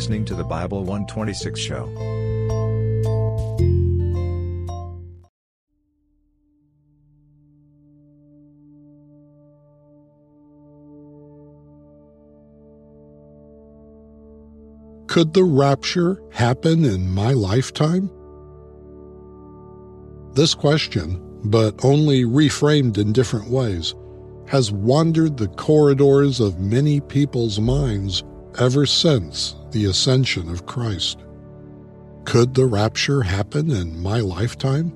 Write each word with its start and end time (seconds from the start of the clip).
listening 0.00 0.24
to 0.24 0.34
the 0.34 0.42
Bible 0.42 0.82
126 0.82 1.60
show. 1.60 1.84
Could 15.06 15.34
the 15.34 15.44
rapture 15.44 16.18
happen 16.32 16.86
in 16.86 17.10
my 17.10 17.34
lifetime? 17.34 18.10
This 20.32 20.54
question, 20.54 21.20
but 21.44 21.84
only 21.84 22.24
reframed 22.24 22.96
in 22.96 23.12
different 23.12 23.50
ways, 23.50 23.94
has 24.46 24.72
wandered 24.72 25.36
the 25.36 25.48
corridors 25.48 26.40
of 26.40 26.58
many 26.58 27.02
people's 27.02 27.60
minds 27.60 28.24
ever 28.58 28.86
since 28.86 29.56
the 29.72 29.86
ascension 29.86 30.48
of 30.48 30.66
Christ. 30.66 31.24
Could 32.24 32.54
the 32.54 32.66
rapture 32.66 33.22
happen 33.22 33.70
in 33.70 34.02
my 34.02 34.20
lifetime? 34.20 34.92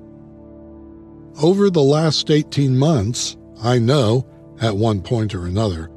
Over 1.41 1.69
the 1.69 1.83
last 1.83 2.31
18 2.31 2.77
months, 2.77 3.35
I 3.61 3.79
know, 3.79 4.25
at 4.61 4.75
one 4.75 5.01
point 5.01 5.35
or 5.35 5.45
another, 5.45 5.89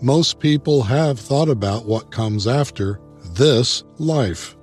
most 0.00 0.38
people 0.38 0.82
have 0.82 1.18
thought 1.18 1.48
about 1.48 1.86
what 1.86 2.10
comes 2.10 2.46
after 2.46 3.00
this 3.32 3.84
life. 3.98 4.56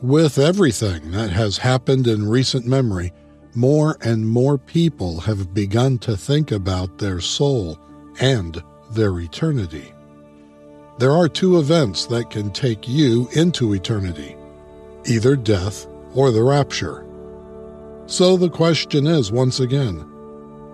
With 0.00 0.38
everything 0.38 1.10
that 1.10 1.30
has 1.30 1.58
happened 1.58 2.06
in 2.06 2.28
recent 2.28 2.66
memory, 2.66 3.12
more 3.54 3.96
and 4.00 4.28
more 4.28 4.58
people 4.58 5.20
have 5.20 5.54
begun 5.54 5.98
to 5.98 6.16
think 6.16 6.52
about 6.52 6.98
their 6.98 7.20
soul 7.20 7.78
and 8.20 8.62
their 8.92 9.18
eternity. 9.18 9.92
There 10.98 11.12
are 11.12 11.28
two 11.28 11.58
events 11.58 12.06
that 12.06 12.30
can 12.30 12.50
take 12.50 12.88
you 12.88 13.28
into 13.32 13.72
eternity 13.74 14.34
either 15.06 15.36
death 15.36 15.86
or 16.14 16.30
the 16.30 16.42
rapture. 16.42 17.06
So 18.06 18.36
the 18.36 18.50
question 18.50 19.06
is 19.06 19.30
once 19.30 19.60
again 19.60 20.04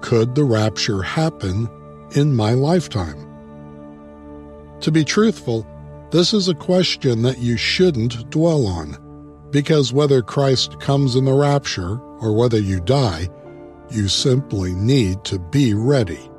could 0.00 0.34
the 0.34 0.44
rapture 0.44 1.02
happen 1.02 1.68
in 2.12 2.34
my 2.34 2.52
lifetime? 2.52 3.26
To 4.80 4.90
be 4.90 5.04
truthful, 5.04 5.66
this 6.10 6.32
is 6.34 6.48
a 6.48 6.54
question 6.54 7.22
that 7.22 7.38
you 7.38 7.56
shouldn't 7.56 8.30
dwell 8.30 8.66
on, 8.66 8.98
because 9.50 9.92
whether 9.92 10.20
Christ 10.22 10.78
comes 10.78 11.16
in 11.16 11.24
the 11.24 11.32
rapture 11.32 11.98
or 12.20 12.36
whether 12.36 12.58
you 12.58 12.80
die, 12.80 13.28
you 13.90 14.08
simply 14.08 14.72
need 14.74 15.24
to 15.24 15.38
be 15.38 15.74
ready. 15.74 16.30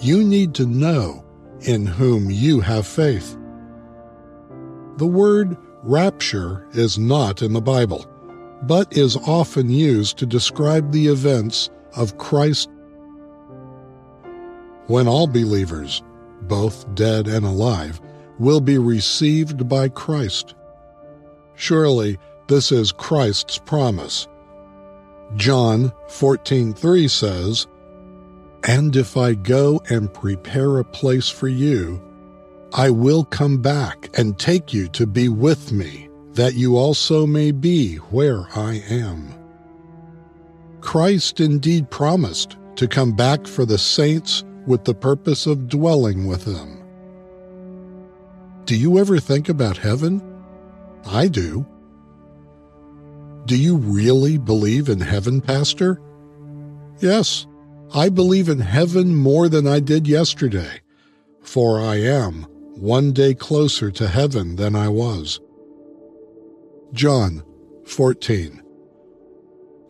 You 0.00 0.22
need 0.24 0.54
to 0.54 0.66
know 0.66 1.25
in 1.62 1.86
whom 1.86 2.30
you 2.30 2.60
have 2.60 2.86
faith. 2.86 3.36
The 4.96 5.06
word 5.06 5.56
rapture 5.82 6.66
is 6.72 6.98
not 6.98 7.42
in 7.42 7.52
the 7.52 7.60
Bible, 7.60 8.06
but 8.62 8.96
is 8.96 9.16
often 9.16 9.68
used 9.68 10.18
to 10.18 10.26
describe 10.26 10.90
the 10.92 11.08
events 11.08 11.70
of 11.94 12.18
Christ. 12.18 12.70
When 14.86 15.08
all 15.08 15.26
believers, 15.26 16.02
both 16.42 16.94
dead 16.94 17.28
and 17.28 17.44
alive, 17.44 18.00
will 18.38 18.60
be 18.60 18.78
received 18.78 19.68
by 19.68 19.88
Christ. 19.88 20.54
Surely 21.54 22.18
this 22.48 22.70
is 22.70 22.92
Christ's 22.92 23.58
promise. 23.58 24.28
John 25.34 25.92
14:3 26.08 27.10
says, 27.10 27.66
"And 28.66 28.96
if 28.96 29.16
I 29.16 29.34
go 29.34 29.80
and 29.88 30.12
prepare 30.12 30.78
a 30.78 30.84
place 30.84 31.28
for 31.28 31.48
you, 31.48 32.00
I 32.72 32.90
will 32.90 33.24
come 33.24 33.58
back 33.58 34.10
and 34.18 34.36
take 34.36 34.74
you 34.74 34.88
to 34.88 35.06
be 35.06 35.28
with 35.28 35.70
me, 35.70 36.08
that 36.34 36.54
you 36.54 36.76
also 36.76 37.26
may 37.26 37.52
be 37.52 37.96
where 38.10 38.48
I 38.56 38.82
am." 38.88 39.28
Christ 40.80 41.40
indeed 41.40 41.90
promised 41.90 42.56
to 42.74 42.88
come 42.88 43.12
back 43.12 43.46
for 43.46 43.64
the 43.64 43.78
saints 43.78 44.42
with 44.66 44.84
the 44.84 44.94
purpose 44.94 45.46
of 45.46 45.68
dwelling 45.68 46.26
with 46.26 46.44
them. 46.44 46.78
Do 48.64 48.76
you 48.76 48.98
ever 48.98 49.20
think 49.20 49.48
about 49.48 49.76
heaven? 49.78 50.20
I 51.06 51.28
do. 51.28 51.64
Do 53.46 53.56
you 53.56 53.76
really 53.76 54.38
believe 54.38 54.88
in 54.88 54.98
heaven, 54.98 55.40
Pastor? 55.40 56.00
Yes, 56.98 57.46
I 57.94 58.08
believe 58.08 58.48
in 58.48 58.60
heaven 58.60 59.14
more 59.14 59.48
than 59.48 59.66
I 59.66 59.80
did 59.80 60.08
yesterday, 60.08 60.80
for 61.42 61.80
I 61.80 61.96
am 61.96 62.42
one 62.74 63.12
day 63.12 63.34
closer 63.34 63.90
to 63.92 64.08
heaven 64.08 64.56
than 64.56 64.74
I 64.74 64.88
was. 64.88 65.40
John 66.92 67.44
14 67.86 68.62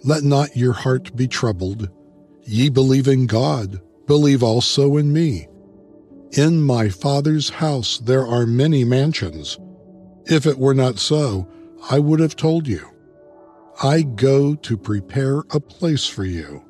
Let 0.04 0.22
not 0.22 0.56
your 0.56 0.72
heart 0.72 1.16
be 1.16 1.26
troubled. 1.26 1.88
Ye 2.42 2.68
believe 2.68 3.08
in 3.08 3.26
God, 3.26 3.80
believe 4.06 4.42
also 4.42 4.98
in 4.98 5.12
me. 5.12 5.48
In 6.32 6.60
my 6.60 6.88
Father's 6.90 7.48
house 7.48 7.98
there 7.98 8.26
are 8.26 8.46
many 8.46 8.84
mansions. 8.84 9.58
If 10.26 10.44
it 10.44 10.58
were 10.58 10.74
not 10.74 10.98
so, 10.98 11.48
I 11.90 11.98
would 11.98 12.20
have 12.20 12.36
told 12.36 12.68
you. 12.68 12.86
I 13.82 14.02
go 14.02 14.54
to 14.54 14.76
prepare 14.76 15.44
a 15.50 15.60
place 15.60 16.06
for 16.06 16.24
you. 16.24 16.65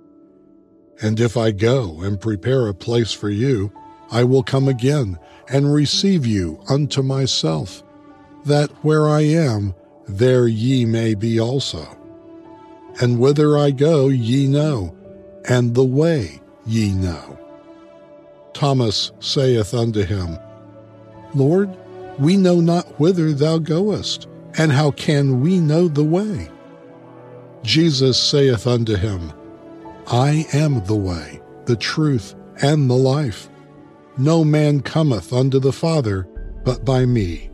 And 1.03 1.21
if 1.21 1.37
I 1.37 1.51
go 1.51 2.01
and 2.01 2.21
prepare 2.21 2.67
a 2.67 2.75
place 2.75 3.13
for 3.13 3.29
you, 3.29 3.73
I 4.11 4.25
will 4.25 4.43
come 4.43 4.69
again 4.69 5.19
and 5.49 5.73
receive 5.73 6.25
you 6.25 6.61
unto 6.69 7.03
myself, 7.03 7.83
that 8.45 8.71
where 8.83 9.09
I 9.09 9.23
am, 9.23 9.75
there 10.09 10.47
ye 10.47 10.85
may 10.85 11.15
be 11.15 11.41
also. 11.41 11.87
And 13.01 13.19
whither 13.19 13.59
I 13.59 13.73
go 13.73 14.09
ye 14.09 14.47
know, 14.47 14.97
and 15.49 15.75
the 15.75 15.85
way 15.85 16.41
ye 16.65 16.93
know. 16.93 17.39
Thomas 18.55 19.13
saith 19.21 19.75
unto 19.75 20.03
him, 20.03 20.39
Lord, 21.35 21.77
we 22.19 22.37
know 22.37 22.61
not 22.61 22.99
whither 22.99 23.33
thou 23.33 23.59
goest, 23.59 24.29
and 24.57 24.73
how 24.73 24.93
can 24.93 25.43
we 25.43 25.61
know 25.61 25.89
the 25.89 26.05
way? 26.05 26.49
Jesus 27.63 28.19
saith 28.19 28.67
unto 28.67 28.97
him, 28.97 29.33
I 30.07 30.47
am 30.53 30.85
the 30.85 30.97
way, 30.97 31.41
the 31.65 31.77
truth, 31.77 32.35
and 32.63 32.89
the 32.89 32.95
life. 32.95 33.49
No 34.17 34.45
man 34.45 34.81
cometh 34.81 35.33
unto 35.33 35.59
the 35.59 35.73
Father 35.73 36.29
but 36.65 36.85
by 36.85 37.07
me. 37.07 37.51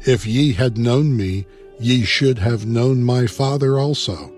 If 0.00 0.26
ye 0.26 0.52
had 0.52 0.78
known 0.78 1.16
me, 1.16 1.46
ye 1.80 2.04
should 2.04 2.38
have 2.38 2.66
known 2.66 3.02
my 3.02 3.26
Father 3.26 3.78
also. 3.78 4.32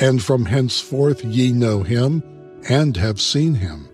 And 0.00 0.22
from 0.22 0.46
henceforth 0.46 1.24
ye 1.24 1.52
know 1.52 1.82
him, 1.82 2.22
and 2.68 2.96
have 2.96 3.20
seen 3.20 3.54
him. 3.54 3.88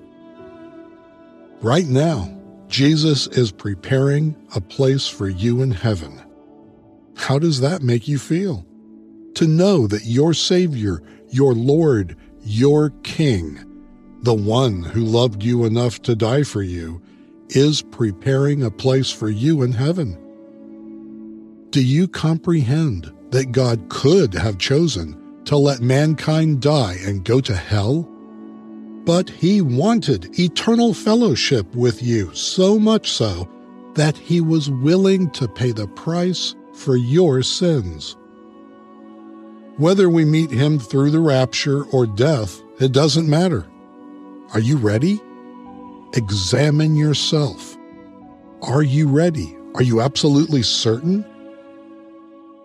Right 1.60 1.87
now, 1.87 2.37
Jesus 2.69 3.27
is 3.28 3.50
preparing 3.50 4.37
a 4.55 4.60
place 4.60 5.09
for 5.09 5.28
you 5.28 5.62
in 5.62 5.71
heaven. 5.71 6.22
How 7.16 7.39
does 7.39 7.60
that 7.60 7.83
make 7.83 8.06
you 8.06 8.19
feel? 8.19 8.65
To 9.34 9.47
know 9.47 9.87
that 9.87 10.05
your 10.05 10.34
Savior, 10.34 11.03
your 11.31 11.55
Lord, 11.55 12.16
your 12.48 12.91
King, 13.03 13.59
the 14.22 14.34
one 14.34 14.82
who 14.82 15.04
loved 15.04 15.42
you 15.42 15.64
enough 15.64 16.03
to 16.03 16.16
die 16.16 16.42
for 16.42 16.62
you, 16.62 17.00
is 17.50 17.82
preparing 17.82 18.62
a 18.62 18.70
place 18.70 19.10
for 19.10 19.28
you 19.28 19.62
in 19.62 19.72
heaven. 19.72 20.19
Do 21.70 21.82
you 21.82 22.09
comprehend 22.09 23.12
that 23.31 23.53
God 23.53 23.88
could 23.88 24.34
have 24.34 24.59
chosen 24.59 25.42
to 25.44 25.56
let 25.56 25.81
mankind 25.81 26.60
die 26.60 26.97
and 27.04 27.25
go 27.25 27.41
to 27.41 27.54
hell? 27.54 28.09
but 29.09 29.30
he 29.30 29.62
wanted 29.62 30.38
eternal 30.38 30.92
fellowship 30.92 31.75
with 31.75 32.03
you 32.03 32.30
so 32.34 32.78
much 32.78 33.10
so 33.10 33.48
that 33.94 34.18
he 34.18 34.39
was 34.39 34.68
willing 34.68 35.30
to 35.30 35.48
pay 35.48 35.72
the 35.72 35.89
price 35.89 36.54
for 36.74 36.94
your 36.94 37.42
sins. 37.42 38.17
Whether 39.78 40.10
we 40.10 40.25
meet 40.25 40.51
him 40.51 40.80
through 40.80 41.13
the 41.13 41.21
rapture 41.21 41.84
or 41.84 42.04
death, 42.04 42.60
it 42.80 42.91
doesn't 42.91 43.30
matter. 43.30 43.65
Are 44.53 44.59
you 44.59 44.77
ready? 44.77 45.21
Examine 46.15 46.97
yourself. 46.97 47.77
Are 48.60 48.83
you 48.83 49.07
ready? 49.07 49.57
Are 49.77 49.83
you 49.84 50.01
absolutely 50.01 50.65
certain? 50.65 51.25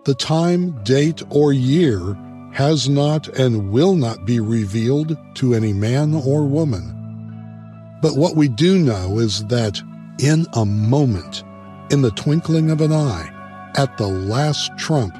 The 0.02 0.14
time, 0.14 0.82
date, 0.82 1.22
or 1.30 1.52
year 1.52 2.18
has 2.52 2.88
not 2.88 3.28
and 3.28 3.70
will 3.70 3.94
not 3.94 4.24
be 4.24 4.40
revealed 4.40 5.16
to 5.36 5.54
any 5.54 5.72
man 5.72 6.14
or 6.14 6.44
woman. 6.44 7.98
But 8.02 8.16
what 8.16 8.34
we 8.34 8.48
do 8.48 8.76
know 8.76 9.20
is 9.20 9.44
that 9.46 9.80
in 10.18 10.46
a 10.54 10.64
moment, 10.64 11.44
in 11.90 12.02
the 12.02 12.10
twinkling 12.10 12.72
of 12.72 12.80
an 12.80 12.92
eye, 12.92 13.30
at 13.76 13.96
the 13.98 14.08
last 14.08 14.76
trump, 14.76 15.16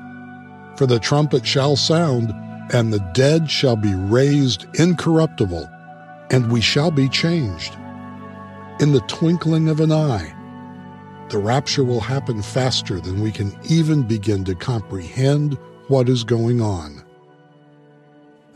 for 0.76 0.86
the 0.86 0.98
trumpet 0.98 1.46
shall 1.46 1.76
sound, 1.76 2.32
and 2.72 2.92
the 2.92 3.00
dead 3.12 3.50
shall 3.50 3.76
be 3.76 3.94
raised 3.94 4.66
incorruptible, 4.74 5.68
and 6.30 6.50
we 6.50 6.60
shall 6.60 6.90
be 6.90 7.08
changed. 7.08 7.76
In 8.80 8.92
the 8.92 9.02
twinkling 9.02 9.68
of 9.68 9.80
an 9.80 9.92
eye, 9.92 10.34
The 11.30 11.38
rapture 11.38 11.84
will 11.84 12.00
happen 12.00 12.42
faster 12.42 13.00
than 13.00 13.20
we 13.22 13.32
can 13.32 13.56
even 13.68 14.02
begin 14.02 14.44
to 14.44 14.54
comprehend 14.54 15.54
what 15.88 16.08
is 16.08 16.22
going 16.22 16.60
on. 16.60 17.02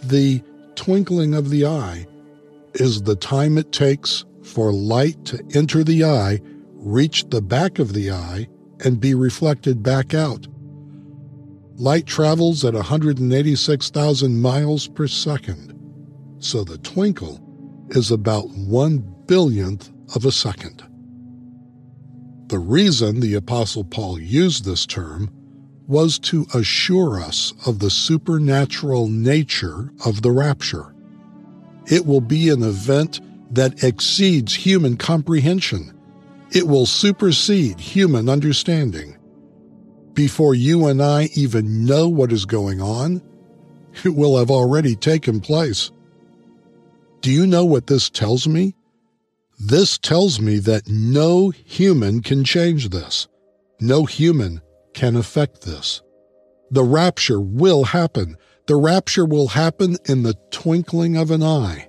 The 0.02 0.42
twinkling 0.74 1.34
of 1.34 1.50
the 1.50 1.66
eye 1.66 2.06
is 2.74 3.02
the 3.02 3.16
time 3.16 3.58
it 3.58 3.72
takes 3.72 4.24
for 4.42 4.72
light 4.72 5.24
to 5.26 5.42
enter 5.54 5.82
the 5.82 6.04
eye, 6.04 6.40
reach 6.74 7.28
the 7.30 7.42
back 7.42 7.78
of 7.78 7.94
the 7.94 8.10
eye, 8.12 8.48
and 8.84 9.00
be 9.00 9.14
reflected 9.14 9.82
back 9.82 10.14
out. 10.14 10.46
Light 11.80 12.06
travels 12.06 12.64
at 12.64 12.74
186,000 12.74 14.40
miles 14.40 14.88
per 14.88 15.06
second, 15.06 15.78
so 16.40 16.64
the 16.64 16.78
twinkle 16.78 17.40
is 17.90 18.10
about 18.10 18.50
one 18.50 18.98
billionth 19.26 19.88
of 20.16 20.24
a 20.24 20.32
second. 20.32 20.82
The 22.48 22.58
reason 22.58 23.20
the 23.20 23.34
Apostle 23.34 23.84
Paul 23.84 24.18
used 24.18 24.64
this 24.64 24.86
term 24.86 25.30
was 25.86 26.18
to 26.18 26.48
assure 26.52 27.20
us 27.20 27.54
of 27.64 27.78
the 27.78 27.90
supernatural 27.90 29.06
nature 29.06 29.92
of 30.04 30.22
the 30.22 30.32
rapture. 30.32 30.92
It 31.86 32.04
will 32.04 32.20
be 32.20 32.48
an 32.48 32.64
event 32.64 33.20
that 33.54 33.84
exceeds 33.84 34.52
human 34.52 34.96
comprehension. 34.96 35.96
It 36.50 36.66
will 36.66 36.86
supersede 36.86 37.78
human 37.78 38.28
understanding. 38.28 39.17
Before 40.18 40.52
you 40.52 40.88
and 40.88 41.00
I 41.00 41.28
even 41.36 41.84
know 41.84 42.08
what 42.08 42.32
is 42.32 42.44
going 42.44 42.82
on, 42.82 43.22
it 44.04 44.16
will 44.16 44.36
have 44.36 44.50
already 44.50 44.96
taken 44.96 45.38
place. 45.38 45.92
Do 47.20 47.30
you 47.30 47.46
know 47.46 47.64
what 47.64 47.86
this 47.86 48.10
tells 48.10 48.48
me? 48.48 48.74
This 49.60 49.96
tells 49.96 50.40
me 50.40 50.58
that 50.58 50.88
no 50.88 51.50
human 51.50 52.20
can 52.22 52.42
change 52.42 52.88
this. 52.88 53.28
No 53.78 54.06
human 54.06 54.60
can 54.92 55.14
affect 55.14 55.62
this. 55.62 56.02
The 56.72 56.82
rapture 56.82 57.40
will 57.40 57.84
happen. 57.84 58.36
The 58.66 58.74
rapture 58.74 59.24
will 59.24 59.46
happen 59.46 59.98
in 60.06 60.24
the 60.24 60.34
twinkling 60.50 61.16
of 61.16 61.30
an 61.30 61.44
eye. 61.44 61.88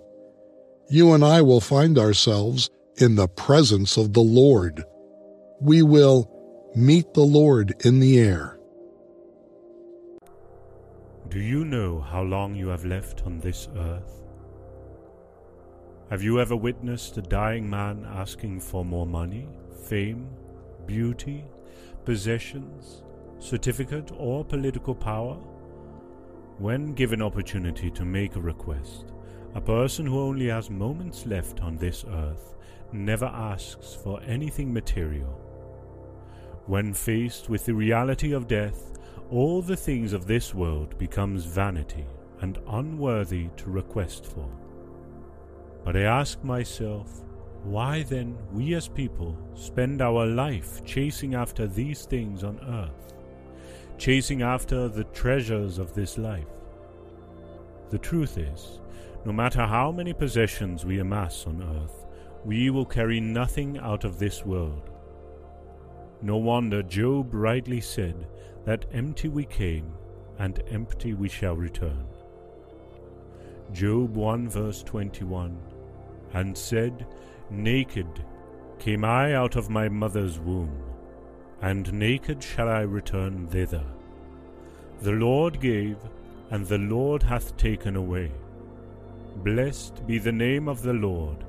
You 0.87 1.13
and 1.13 1.25
I 1.25 1.41
will 1.41 1.61
find 1.61 1.97
ourselves 1.97 2.69
in 2.97 3.15
the 3.15 3.27
presence 3.27 3.97
of 3.97 4.13
the 4.13 4.21
Lord. 4.21 4.83
We 5.59 5.81
will 5.81 6.38
meet 6.75 7.13
the 7.15 7.21
Lord 7.21 7.75
in 7.83 7.99
the 7.99 8.19
air. 8.19 8.59
Do 11.29 11.39
you 11.39 11.65
know 11.65 11.99
how 11.99 12.21
long 12.21 12.55
you 12.55 12.67
have 12.67 12.85
left 12.85 13.23
on 13.25 13.39
this 13.39 13.67
earth? 13.75 14.21
Have 16.11 16.21
you 16.21 16.39
ever 16.39 16.55
witnessed 16.55 17.17
a 17.17 17.23
dying 17.23 17.67
man 17.67 18.05
asking 18.07 18.59
for 18.59 18.85
more 18.85 19.07
money, 19.07 19.47
fame, 19.87 20.29
beauty, 20.85 21.43
possessions, 22.05 23.03
certificate, 23.39 24.11
or 24.17 24.45
political 24.45 24.93
power? 24.93 25.35
When 26.59 26.93
given 26.93 27.21
opportunity 27.21 27.89
to 27.91 28.05
make 28.05 28.35
a 28.35 28.41
request, 28.41 29.11
a 29.55 29.61
person 29.61 30.05
who 30.05 30.19
only 30.19 30.47
has 30.47 30.69
moments 30.69 31.25
left 31.25 31.61
on 31.61 31.77
this 31.77 32.05
earth 32.07 32.55
never 32.91 33.25
asks 33.25 33.95
for 34.03 34.21
anything 34.21 34.71
material. 34.71 35.48
When 36.69 36.93
faced 36.93 37.49
with 37.49 37.65
the 37.65 37.73
reality 37.73 38.31
of 38.31 38.47
death, 38.47 38.95
all 39.31 39.59
the 39.59 39.75
things 39.75 40.13
of 40.13 40.27
this 40.27 40.53
world 40.53 40.95
becomes 40.99 41.45
vanity 41.45 42.05
and 42.41 42.59
unworthy 42.67 43.47
to 43.57 43.71
request 43.71 44.27
for. 44.27 44.47
But 45.83 45.97
I 45.97 46.01
ask 46.01 46.43
myself, 46.43 47.23
why 47.63 48.03
then 48.03 48.37
we 48.53 48.75
as 48.75 48.87
people 48.87 49.35
spend 49.55 50.03
our 50.03 50.27
life 50.27 50.85
chasing 50.85 51.33
after 51.33 51.65
these 51.65 52.05
things 52.05 52.43
on 52.43 52.59
earth, 52.59 53.15
chasing 53.97 54.43
after 54.43 54.87
the 54.87 55.05
treasures 55.05 55.79
of 55.79 55.95
this 55.95 56.19
life? 56.19 56.53
The 57.89 57.97
truth 57.97 58.37
is, 58.37 58.79
no 59.25 59.33
matter 59.33 59.65
how 59.65 59.91
many 59.91 60.13
possessions 60.13 60.85
we 60.85 60.99
amass 60.99 61.47
on 61.47 61.63
earth, 61.63 62.05
we 62.45 62.69
will 62.69 62.85
carry 62.85 63.19
nothing 63.19 63.79
out 63.79 64.03
of 64.03 64.19
this 64.19 64.45
world. 64.45 64.91
No 66.21 66.37
wonder 66.37 66.83
Job 66.83 67.33
rightly 67.33 67.81
said 67.81 68.27
that 68.65 68.85
empty 68.91 69.29
we 69.29 69.45
came 69.45 69.93
and 70.37 70.61
empty 70.69 71.13
we 71.13 71.29
shall 71.29 71.55
return. 71.55 72.05
Job 73.71 74.15
1 74.15 74.49
verse 74.49 74.83
21 74.83 75.57
and 76.33 76.57
said, 76.57 77.05
Naked 77.49 78.25
came 78.77 79.03
I 79.03 79.33
out 79.33 79.55
of 79.55 79.69
my 79.69 79.89
mother's 79.89 80.39
womb, 80.39 80.83
and 81.61 81.91
naked 81.93 82.43
shall 82.43 82.69
I 82.69 82.81
return 82.81 83.47
thither. 83.47 83.83
The 85.01 85.11
Lord 85.11 85.59
gave, 85.59 85.97
and 86.51 86.65
the 86.65 86.77
Lord 86.77 87.23
hath 87.23 87.57
taken 87.57 87.95
away. 87.95 88.31
Blessed 89.37 90.05
be 90.05 90.17
the 90.17 90.31
name 90.31 90.67
of 90.67 90.81
the 90.81 90.93
Lord. 90.93 91.45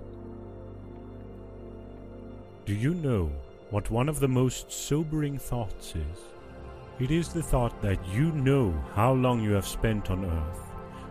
Do 2.65 2.75
you 2.75 2.95
know 2.95 3.33
what 3.71 3.89
one 3.89 4.09
of 4.09 4.19
the 4.19 4.29
most 4.29 4.73
sobering 4.73 5.39
thoughts 5.39 5.95
is? 5.95 6.19
It 6.99 7.13
is 7.13 7.29
the 7.29 7.43
thought 7.43 7.81
that 7.83 8.05
you 8.09 8.33
know 8.33 8.75
how 8.95 9.13
long 9.13 9.41
you 9.41 9.53
have 9.53 9.67
spent 9.67 10.11
on 10.11 10.25
earth, 10.25 10.61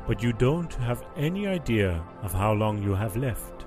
but 0.05 0.21
you 0.21 0.33
don't 0.33 0.73
have 0.73 1.05
any 1.15 1.47
idea 1.47 2.03
of 2.21 2.33
how 2.33 2.51
long 2.51 2.83
you 2.83 2.93
have 2.93 3.15
left. 3.15 3.65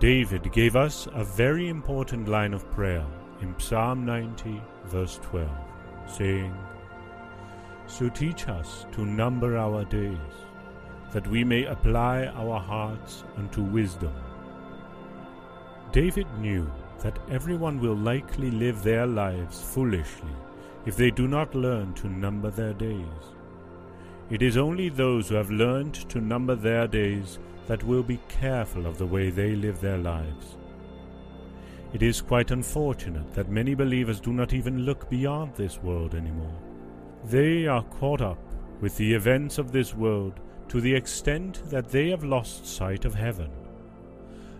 David 0.00 0.52
gave 0.52 0.74
us 0.74 1.06
a 1.12 1.24
very 1.24 1.68
important 1.68 2.28
line 2.28 2.52
of 2.52 2.68
prayer 2.72 3.06
in 3.40 3.54
Psalm 3.60 4.04
90, 4.04 4.60
verse 4.86 5.20
12, 5.22 5.48
saying, 6.06 6.54
So 7.86 8.08
teach 8.08 8.48
us 8.48 8.86
to 8.92 9.06
number 9.06 9.56
our 9.56 9.84
days, 9.84 10.18
that 11.12 11.26
we 11.28 11.44
may 11.44 11.64
apply 11.64 12.26
our 12.26 12.58
hearts 12.58 13.22
unto 13.36 13.62
wisdom. 13.62 14.12
David 15.92 16.26
knew 16.40 16.70
that 17.00 17.18
everyone 17.30 17.80
will 17.80 17.96
likely 17.96 18.50
live 18.50 18.82
their 18.82 19.06
lives 19.06 19.62
foolishly 19.62 20.34
if 20.86 20.96
they 20.96 21.10
do 21.10 21.28
not 21.28 21.54
learn 21.54 21.94
to 21.94 22.08
number 22.08 22.50
their 22.50 22.72
days. 22.72 23.32
It 24.30 24.42
is 24.42 24.56
only 24.56 24.88
those 24.88 25.28
who 25.28 25.36
have 25.36 25.50
learned 25.50 25.94
to 26.10 26.20
number 26.20 26.54
their 26.54 26.86
days 26.86 27.38
that 27.66 27.84
will 27.84 28.02
be 28.02 28.20
careful 28.28 28.86
of 28.86 28.98
the 28.98 29.06
way 29.06 29.30
they 29.30 29.54
live 29.54 29.80
their 29.80 29.98
lives. 29.98 30.56
It 31.92 32.02
is 32.02 32.20
quite 32.20 32.50
unfortunate 32.50 33.32
that 33.32 33.48
many 33.48 33.74
believers 33.74 34.20
do 34.20 34.32
not 34.32 34.52
even 34.52 34.80
look 34.84 35.08
beyond 35.08 35.54
this 35.54 35.82
world 35.82 36.14
anymore. 36.14 36.54
They 37.24 37.66
are 37.66 37.82
caught 37.82 38.20
up 38.20 38.38
with 38.80 38.96
the 38.96 39.14
events 39.14 39.58
of 39.58 39.72
this 39.72 39.94
world 39.94 40.40
to 40.68 40.80
the 40.80 40.94
extent 40.94 41.62
that 41.70 41.88
they 41.88 42.10
have 42.10 42.24
lost 42.24 42.66
sight 42.66 43.04
of 43.06 43.14
heaven. 43.14 43.50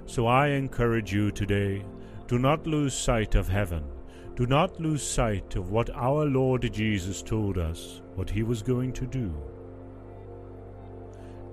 So 0.07 0.27
I 0.27 0.49
encourage 0.49 1.13
you 1.13 1.31
today 1.31 1.85
do 2.29 2.39
not 2.39 2.67
lose 2.67 2.93
sight 2.93 3.35
of 3.35 3.49
heaven. 3.49 3.83
Do 4.37 4.47
not 4.47 4.79
lose 4.79 5.03
sight 5.03 5.57
of 5.57 5.71
what 5.71 5.89
our 5.95 6.27
Lord 6.27 6.71
Jesus 6.71 7.23
told 7.23 7.57
us, 7.57 8.03
what 8.17 8.29
he 8.29 8.43
was 8.43 8.63
going 8.63 8.93
to 8.93 9.07
do. 9.07 9.35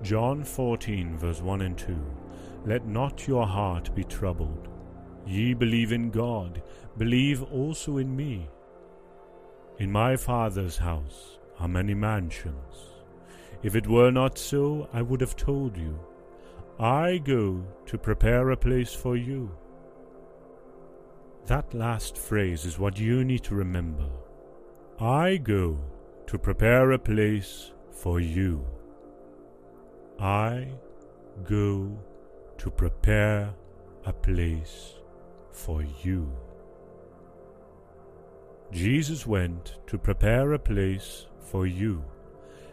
John 0.04 0.44
14, 0.44 1.18
verse 1.18 1.42
1 1.42 1.62
and 1.62 1.78
2 1.78 1.98
Let 2.66 2.86
not 2.86 3.26
your 3.26 3.48
heart 3.48 3.96
be 3.96 4.04
troubled. 4.04 4.68
Ye 5.26 5.54
believe 5.54 5.94
in 5.94 6.10
God, 6.10 6.62
believe 6.98 7.42
also 7.42 7.98
in 7.98 8.14
me. 8.14 8.50
In 9.80 9.90
my 9.90 10.18
Father's 10.18 10.78
house 10.78 11.40
are 11.58 11.70
many 11.70 11.94
mansions. 11.94 12.90
If 13.64 13.78
it 13.78 13.88
were 13.88 14.12
not 14.12 14.38
so, 14.38 14.90
I 14.92 15.02
would 15.02 15.22
have 15.22 15.38
told 15.38 15.78
you. 15.78 15.98
I 16.78 17.20
go 17.20 17.64
to 17.86 17.98
prepare 17.98 18.52
a 18.52 18.58
place 18.58 18.94
for 18.94 19.16
you. 19.16 19.50
That 21.48 21.76
last 21.76 22.18
phrase 22.18 22.66
is 22.66 22.80
what 22.80 22.98
you 23.00 23.24
need 23.24 23.44
to 23.44 23.54
remember. 23.54 24.10
I 25.00 25.38
go 25.38 25.78
to 26.26 26.40
prepare 26.40 26.94
a 26.94 26.98
place 26.98 27.72
for 27.92 28.20
you. 28.20 28.66
I 30.20 30.70
go 31.44 31.96
to 32.58 32.72
prepare 32.72 33.54
a 34.06 34.14
place 34.14 34.96
for 35.52 35.84
you. 36.02 36.32
Jesus 38.72 39.28
went 39.28 39.78
to 39.86 40.00
prepare 40.00 40.54
a 40.54 40.60
place 40.60 41.28
for 41.40 41.68
you, 41.68 42.04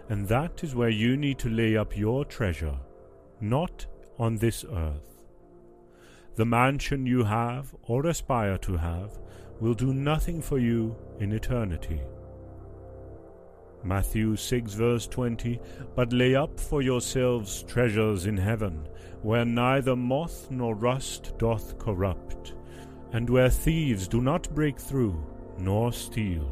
and 0.09 0.27
that 0.29 0.65
is 0.65 0.75
where 0.75 0.89
you 0.89 1.19
need 1.19 1.39
to 1.41 1.51
lay 1.51 1.77
up 1.77 1.95
your 1.95 2.25
treasure, 2.25 2.79
not 3.39 3.85
on 4.19 4.37
this 4.37 4.65
earth. 4.65 5.12
The 6.35 6.47
mansion 6.47 7.05
you 7.05 7.25
have 7.25 7.75
or 7.83 8.07
aspire 8.07 8.57
to 8.59 8.77
have 8.77 9.19
will 9.61 9.75
do 9.75 9.93
nothing 9.93 10.41
for 10.41 10.59
you 10.59 10.97
in 11.19 11.33
eternity. 11.33 12.01
Matthew 13.85 14.37
6 14.37 14.75
verse 14.75 15.07
20 15.07 15.61
But 15.95 16.13
lay 16.13 16.35
up 16.35 16.59
for 16.59 16.83
yourselves 16.83 17.65
treasures 17.65 18.27
in 18.27 18.37
heaven, 18.37 18.89
where 19.23 19.45
neither 19.45 19.95
moth 19.95 20.51
nor 20.51 20.75
rust 20.75 21.35
doth 21.39 21.79
corrupt, 21.79 22.55
and 23.13 23.29
where 23.29 23.51
thieves 23.51 24.09
do 24.09 24.21
not 24.21 24.55
break 24.55 24.79
through 24.79 25.23
nor 25.59 25.93
steal. 25.93 26.49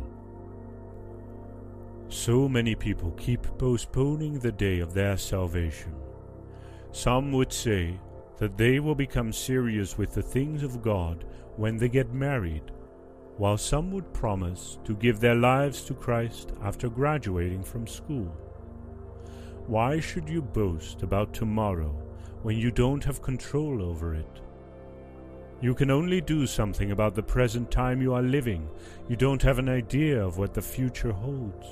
So 2.09 2.49
many 2.49 2.75
people 2.75 3.13
keep 3.13 3.43
postponing 3.57 4.41
the 4.41 4.53
day 4.53 4.81
of 4.81 4.93
their 4.93 5.17
salvation. 5.17 5.95
Some 6.93 7.31
would 7.33 7.53
say 7.53 7.99
that 8.41 8.57
they 8.57 8.81
will 8.81 8.95
become 8.95 9.33
serious 9.33 9.97
with 9.97 10.15
the 10.15 10.23
things 10.23 10.63
of 10.63 10.83
God 10.83 11.25
when 11.57 11.77
they 11.77 11.91
get 11.91 12.13
married, 12.13 12.73
while 13.37 13.59
some 13.59 13.93
would 13.93 14.13
promise 14.15 14.79
to 14.85 14.97
give 14.97 15.21
their 15.21 15.35
lives 15.35 15.83
to 15.83 15.95
Christ 15.95 16.53
after 16.63 16.89
graduating 16.89 17.63
from 17.63 17.87
school. 17.87 18.35
Why 19.67 20.01
should 20.01 20.29
you 20.29 20.41
boast 20.41 21.03
about 21.03 21.35
tomorrow 21.35 21.95
when 22.43 22.57
you 22.57 22.71
don't 22.71 23.05
have 23.05 23.21
control 23.21 23.83
over 23.83 24.15
it? 24.15 24.41
You 25.61 25.75
can 25.75 25.91
only 25.91 26.23
do 26.23 26.47
something 26.47 26.93
about 26.93 27.15
the 27.15 27.23
present 27.23 27.71
time 27.71 28.01
you 28.01 28.15
are 28.15 28.23
living. 28.23 28.67
You 29.07 29.17
don't 29.17 29.43
have 29.43 29.59
an 29.59 29.69
idea 29.69 30.25
of 30.25 30.39
what 30.39 30.55
the 30.55 30.63
future 30.63 31.13
holds. 31.13 31.67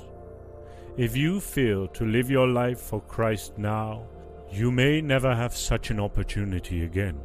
If 0.99 1.17
you 1.17 1.41
fail 1.41 1.87
to 1.89 2.05
live 2.05 2.31
your 2.31 2.47
life 2.47 2.81
for 2.81 3.01
Christ 3.01 3.57
now, 3.57 4.03
you 4.51 4.71
may 4.71 5.01
never 5.01 5.35
have 5.35 5.57
such 5.57 5.91
an 5.91 6.01
opportunity 6.01 6.85
again. 6.85 7.21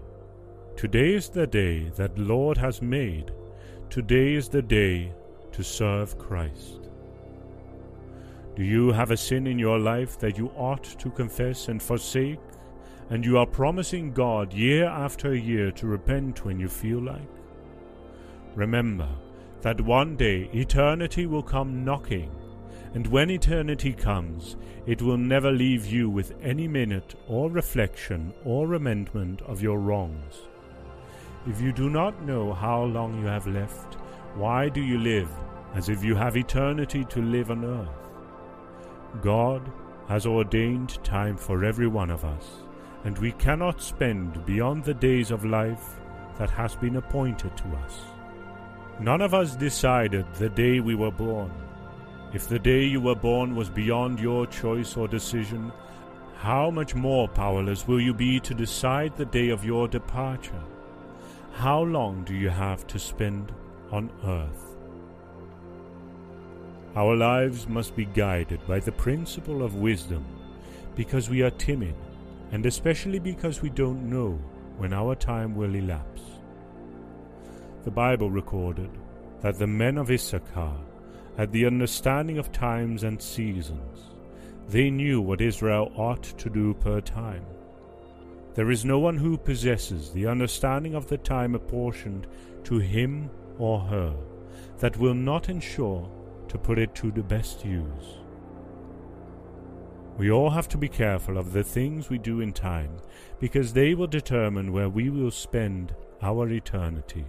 Today 0.75 1.13
is 1.13 1.29
the 1.29 1.47
day 1.47 1.89
that 1.95 2.17
Lord 2.17 2.57
has 2.57 2.81
made. 2.81 3.31
Today 3.89 4.33
is 4.33 4.49
the 4.49 4.61
day 4.61 5.13
to 5.51 5.63
serve 5.63 6.17
Christ. 6.17 6.89
Do 8.55 8.63
you 8.63 8.91
have 8.91 9.11
a 9.11 9.17
sin 9.17 9.47
in 9.47 9.57
your 9.57 9.79
life 9.79 10.19
that 10.19 10.37
you 10.37 10.49
ought 10.55 10.83
to 10.83 11.09
confess 11.09 11.67
and 11.67 11.81
forsake? 11.81 12.39
and 13.09 13.25
you 13.25 13.37
are 13.37 13.45
promising 13.45 14.11
God 14.11 14.53
year 14.53 14.85
after 14.85 15.35
year 15.35 15.71
to 15.73 15.87
repent 15.87 16.45
when 16.45 16.59
you 16.59 16.67
feel 16.67 16.99
like? 16.99 17.21
Remember 18.55 19.09
that 19.61 19.79
one 19.81 20.15
day 20.15 20.49
eternity 20.53 21.25
will 21.25 21.43
come 21.43 21.83
knocking, 21.85 22.31
and 22.93 23.07
when 23.07 23.29
eternity 23.29 23.93
comes, 23.93 24.55
it 24.85 25.01
will 25.01 25.17
never 25.17 25.51
leave 25.51 25.85
you 25.85 26.09
with 26.09 26.33
any 26.41 26.67
minute 26.67 27.15
or 27.27 27.49
reflection 27.49 28.33
or 28.45 28.73
amendment 28.73 29.41
of 29.43 29.61
your 29.61 29.79
wrongs. 29.79 30.41
If 31.47 31.59
you 31.59 31.71
do 31.71 31.89
not 31.89 32.23
know 32.23 32.53
how 32.53 32.83
long 32.83 33.19
you 33.19 33.25
have 33.25 33.47
left, 33.47 33.95
why 34.35 34.69
do 34.69 34.81
you 34.81 34.97
live 34.97 35.29
as 35.73 35.89
if 35.89 36.03
you 36.03 36.15
have 36.15 36.37
eternity 36.37 37.03
to 37.05 37.21
live 37.21 37.51
on 37.51 37.65
earth? 37.65 39.21
God 39.21 39.71
has 40.07 40.25
ordained 40.25 41.03
time 41.03 41.37
for 41.37 41.63
every 41.63 41.87
one 41.87 42.09
of 42.09 42.25
us 42.25 42.63
and 43.03 43.17
we 43.17 43.31
cannot 43.33 43.81
spend 43.81 44.45
beyond 44.45 44.83
the 44.83 44.93
days 44.93 45.31
of 45.31 45.45
life 45.45 45.99
that 46.37 46.49
has 46.49 46.75
been 46.75 46.95
appointed 46.95 47.55
to 47.57 47.67
us. 47.77 47.99
None 48.99 49.21
of 49.21 49.33
us 49.33 49.55
decided 49.55 50.25
the 50.35 50.49
day 50.49 50.79
we 50.79 50.95
were 50.95 51.11
born. 51.11 51.51
If 52.33 52.47
the 52.47 52.57
day 52.59 52.83
you 52.83 52.99
were 52.99 53.15
born 53.15 53.55
was 53.55 53.69
beyond 53.69 54.19
your 54.19 54.47
choice 54.47 54.97
or 54.97 55.07
decision, 55.07 55.71
how 56.35 56.71
much 56.71 56.95
more 56.95 57.27
powerless 57.27 57.87
will 57.87 58.01
you 58.01 58.13
be 58.13 58.39
to 58.39 58.53
decide 58.55 59.15
the 59.15 59.25
day 59.25 59.49
of 59.49 59.63
your 59.63 59.87
departure? 59.87 60.63
How 61.53 61.81
long 61.81 62.23
do 62.23 62.33
you 62.33 62.49
have 62.49 62.87
to 62.87 62.97
spend 62.97 63.51
on 63.91 64.11
earth? 64.25 64.75
Our 66.95 67.15
lives 67.15 67.67
must 67.67 67.95
be 67.95 68.05
guided 68.05 68.65
by 68.67 68.79
the 68.79 68.91
principle 68.91 69.61
of 69.61 69.75
wisdom, 69.75 70.25
because 70.95 71.29
we 71.29 71.43
are 71.43 71.51
timid 71.51 71.95
and 72.51 72.65
especially 72.65 73.17
because 73.19 73.61
we 73.61 73.69
don't 73.69 74.09
know 74.09 74.39
when 74.77 74.93
our 74.93 75.15
time 75.15 75.55
will 75.55 75.73
elapse. 75.73 76.21
The 77.83 77.91
Bible 77.91 78.29
recorded 78.29 78.91
that 79.41 79.57
the 79.57 79.67
men 79.67 79.97
of 79.97 80.11
Issachar 80.11 80.75
had 81.37 81.51
the 81.51 81.65
understanding 81.65 82.37
of 82.37 82.51
times 82.51 83.03
and 83.03 83.21
seasons. 83.21 84.11
They 84.69 84.89
knew 84.89 85.21
what 85.21 85.41
Israel 85.41 85.91
ought 85.95 86.23
to 86.23 86.49
do 86.49 86.73
per 86.75 87.01
time. 87.01 87.45
There 88.53 88.71
is 88.71 88.85
no 88.85 88.99
one 88.99 89.17
who 89.17 89.37
possesses 89.37 90.11
the 90.11 90.27
understanding 90.27 90.93
of 90.93 91.07
the 91.07 91.17
time 91.17 91.55
apportioned 91.55 92.27
to 92.65 92.77
him 92.77 93.29
or 93.57 93.79
her 93.79 94.15
that 94.77 94.97
will 94.97 95.15
not 95.15 95.49
ensure 95.49 96.09
to 96.47 96.57
put 96.57 96.77
it 96.77 96.93
to 96.95 97.11
the 97.11 97.23
best 97.23 97.65
use. 97.65 98.19
We 100.17 100.29
all 100.29 100.51
have 100.51 100.67
to 100.69 100.77
be 100.77 100.87
careful 100.87 101.39
of 101.39 101.53
the 101.53 101.63
things 101.63 102.09
we 102.09 102.19
do 102.19 102.41
in 102.41 102.53
time, 102.53 102.97
because 103.39 103.73
they 103.73 103.95
will 103.95 104.07
determine 104.07 104.71
where 104.71 104.89
we 104.89 105.09
will 105.09 105.31
spend 105.31 105.95
our 106.21 106.47
eternity. 106.49 107.25